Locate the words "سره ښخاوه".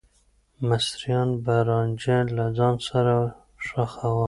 2.89-4.19